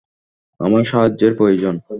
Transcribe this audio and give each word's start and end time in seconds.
আমার 0.59 0.83
সাহায্যের 0.83 1.33
প্রয়োজন। 1.35 1.75